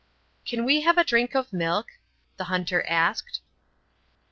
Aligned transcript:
"Can 0.47 0.65
we 0.65 0.81
have 0.81 0.97
a 0.97 1.03
drink 1.03 1.35
of 1.35 1.53
milk?" 1.53 1.99
the 2.37 2.45
hunter 2.45 2.83
asked. 2.87 3.41